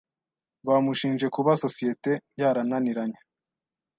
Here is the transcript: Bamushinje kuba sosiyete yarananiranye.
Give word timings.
Bamushinje 0.67 1.27
kuba 1.35 1.51
sosiyete 1.63 2.11
yarananiranye. 2.39 3.19